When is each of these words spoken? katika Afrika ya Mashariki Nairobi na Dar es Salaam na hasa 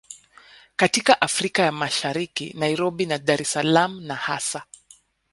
katika 0.75 1.21
Afrika 1.21 1.63
ya 1.63 1.71
Mashariki 1.71 2.53
Nairobi 2.57 3.05
na 3.05 3.17
Dar 3.17 3.41
es 3.41 3.51
Salaam 3.53 4.03
na 4.05 4.15
hasa 4.15 4.65